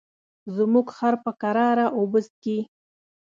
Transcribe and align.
زموږ 0.55 0.87
خر 0.97 1.15
په 1.23 1.31
کراره 1.41 1.85
اوبه 1.97 2.19
څښي. 2.27 2.57